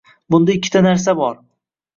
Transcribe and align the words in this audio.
Bunda 0.35 0.55
ikkita 0.55 0.81
narsa 0.87 1.15
bor. 1.23 1.39